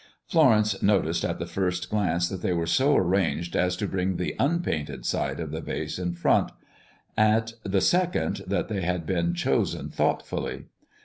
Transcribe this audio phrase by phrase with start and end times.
[0.25, 4.35] Florence noticed at the first glance that they were so arranged as to bring the
[4.39, 6.49] unpainted side of the vase in front;
[7.15, 10.65] at the second, that they had been chosen thoughtfully.